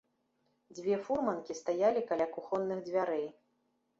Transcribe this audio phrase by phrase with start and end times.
[0.77, 3.25] Дзве фурманкі стаялі каля кухонных дзвярэй.